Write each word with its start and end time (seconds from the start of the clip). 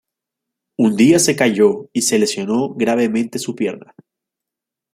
Un 0.77 0.95
día 0.95 1.19
se 1.19 1.35
cayó 1.35 1.87
y 1.93 2.01
se 2.01 2.17
lesionó 2.17 2.73
gravemente 2.73 3.37
su 3.37 3.53
pierna. 3.55 3.93